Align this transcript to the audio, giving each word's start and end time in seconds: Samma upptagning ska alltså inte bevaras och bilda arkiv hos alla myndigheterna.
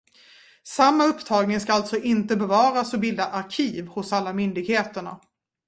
Samma 0.63 1.05
upptagning 1.07 1.59
ska 1.59 1.73
alltså 1.73 1.97
inte 1.97 2.35
bevaras 2.35 2.93
och 2.93 2.99
bilda 2.99 3.25
arkiv 3.27 3.87
hos 3.87 4.13
alla 4.13 4.33
myndigheterna. 4.33 5.19